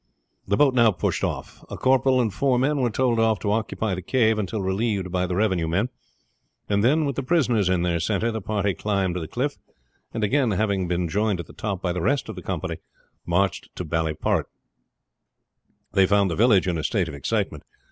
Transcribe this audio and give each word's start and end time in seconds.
The 0.47 0.57
boat 0.57 0.73
now 0.73 0.89
pushed 0.91 1.23
off. 1.23 1.63
A 1.69 1.77
corporal 1.77 2.19
and 2.19 2.33
four 2.33 2.57
men 2.57 2.79
were 2.81 2.89
told 2.89 3.19
off 3.19 3.37
to 3.41 3.51
occupy 3.51 3.93
the 3.93 4.01
cave 4.01 4.39
until 4.39 4.63
relieved 4.63 5.11
by 5.11 5.27
the 5.27 5.35
revenue 5.35 5.67
men, 5.67 5.89
and 6.67 6.83
then, 6.83 7.05
with 7.05 7.15
the 7.17 7.21
prisoners 7.21 7.69
in 7.69 7.83
their 7.83 7.99
center, 7.99 8.31
the 8.31 8.41
party 8.41 8.73
climbed 8.73 9.15
the 9.15 9.27
cliff, 9.27 9.57
and 10.11 10.23
again, 10.23 10.49
having 10.49 10.87
been 10.87 11.07
joined 11.07 11.39
at 11.39 11.45
the 11.45 11.53
top 11.53 11.83
by 11.83 11.93
the 11.93 12.01
rest 12.01 12.29
of 12.29 12.35
the 12.35 12.41
company, 12.41 12.77
marched 13.27 13.69
to 13.75 13.85
Ballyporrit. 13.85 14.47
They 15.91 16.07
found 16.07 16.31
the 16.31 16.35
village 16.35 16.67
in 16.67 16.79
a 16.79 16.83
state 16.83 17.07
of 17.07 17.13
excitement. 17.13 17.61